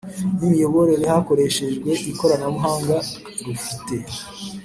[0.37, 2.97] N imiyoborere hakoreshejwe ikoranabuhanga
[3.45, 3.95] rufite